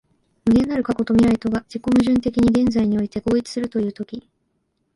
[0.45, 4.27] 無限なる過去と未来とが自己矛盾的に現在において合一するという時、